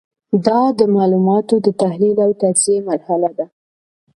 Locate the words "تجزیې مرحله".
2.41-3.29